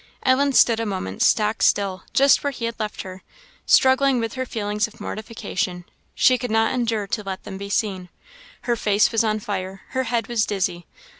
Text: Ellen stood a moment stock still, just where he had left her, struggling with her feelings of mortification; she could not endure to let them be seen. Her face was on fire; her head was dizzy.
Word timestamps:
Ellen 0.23 0.51
stood 0.53 0.79
a 0.79 0.85
moment 0.87 1.21
stock 1.21 1.61
still, 1.61 2.05
just 2.11 2.43
where 2.43 2.49
he 2.49 2.65
had 2.65 2.79
left 2.79 3.03
her, 3.03 3.21
struggling 3.67 4.19
with 4.19 4.33
her 4.33 4.47
feelings 4.47 4.87
of 4.87 4.99
mortification; 4.99 5.85
she 6.15 6.39
could 6.39 6.49
not 6.49 6.73
endure 6.73 7.05
to 7.05 7.21
let 7.23 7.43
them 7.43 7.59
be 7.59 7.69
seen. 7.69 8.09
Her 8.61 8.75
face 8.75 9.11
was 9.11 9.23
on 9.23 9.39
fire; 9.39 9.81
her 9.89 10.05
head 10.05 10.25
was 10.25 10.43
dizzy. 10.47 10.87